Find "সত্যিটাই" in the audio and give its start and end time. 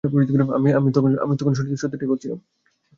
1.75-2.09